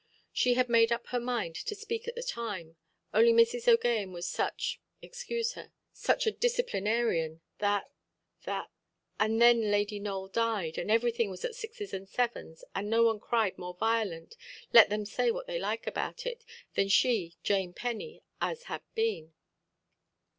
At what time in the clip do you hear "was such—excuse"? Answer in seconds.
4.11-5.53